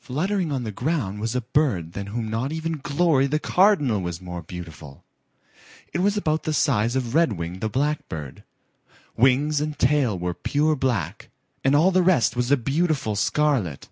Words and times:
Fluttering 0.00 0.50
on 0.50 0.64
the 0.64 0.72
ground 0.72 1.20
was 1.20 1.36
a 1.36 1.40
bird 1.40 1.92
than 1.92 2.08
whom 2.08 2.28
not 2.28 2.50
even 2.50 2.80
Glory 2.82 3.28
the 3.28 3.38
Cardinal 3.38 4.00
was 4.00 4.20
more 4.20 4.42
beautiful. 4.42 5.04
It 5.92 6.00
was 6.00 6.16
about 6.16 6.42
the 6.42 6.52
size 6.52 6.96
of 6.96 7.14
Redwing 7.14 7.60
the 7.60 7.68
Blackbird. 7.68 8.42
Wings 9.16 9.60
and 9.60 9.78
tail 9.78 10.18
were 10.18 10.34
pure 10.34 10.74
black 10.74 11.28
and 11.62 11.76
all 11.76 11.92
the 11.92 12.02
rest 12.02 12.34
was 12.34 12.50
a 12.50 12.56
beautiful 12.56 13.14
scarlet. 13.14 13.88